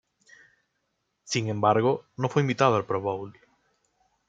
[1.25, 3.37] Sin embargo, no fue invitado al Pro Bowl.